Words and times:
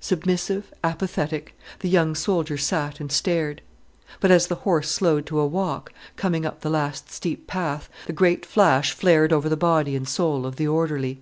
Submissive, 0.00 0.74
apathetic, 0.82 1.56
the 1.78 1.88
young 1.88 2.16
soldier 2.16 2.56
sat 2.56 2.98
and 2.98 3.12
stared. 3.12 3.62
But 4.18 4.32
as 4.32 4.48
the 4.48 4.56
horse 4.66 4.90
slowed 4.90 5.24
to 5.26 5.38
a 5.38 5.46
walk, 5.46 5.92
coming 6.16 6.44
up 6.44 6.62
the 6.62 6.68
last 6.68 7.12
steep 7.12 7.46
path, 7.46 7.88
the 8.08 8.12
great 8.12 8.44
flash 8.44 8.90
flared 8.90 9.32
over 9.32 9.48
the 9.48 9.56
body 9.56 9.94
and 9.94 10.08
soul 10.08 10.46
of 10.46 10.56
the 10.56 10.66
orderly. 10.66 11.20